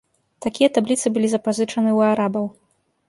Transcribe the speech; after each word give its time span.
Такія 0.45 0.69
табліцы 0.77 1.11
былі 1.17 1.29
запазычаны 1.33 1.89
ў 1.97 2.09
арабаў. 2.15 2.45